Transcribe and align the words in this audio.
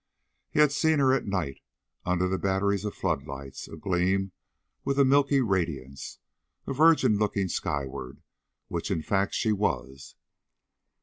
He 0.49 0.57
had 0.59 0.71
seen 0.71 0.97
her 0.97 1.13
at 1.13 1.27
night, 1.27 1.59
under 2.07 2.27
the 2.27 2.39
batteries 2.39 2.85
of 2.85 2.95
floor 2.95 3.21
lights, 3.23 3.67
agleam 3.67 4.31
with 4.83 4.97
a 4.97 5.05
milky 5.05 5.41
radiance; 5.41 6.17
a 6.65 6.73
virgin 6.73 7.19
looking 7.19 7.47
skyward, 7.49 8.23
which, 8.67 8.89
in 8.89 9.03
fact, 9.03 9.35
she 9.35 9.51
was. 9.53 10.15